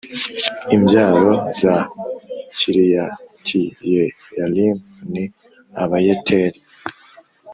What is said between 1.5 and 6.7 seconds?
za Kiriyatiyeyarimu ni Abayeteri